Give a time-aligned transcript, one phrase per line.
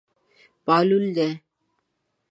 [0.67, 1.29] معلول دی.